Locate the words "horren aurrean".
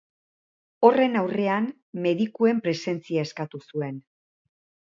0.87-1.69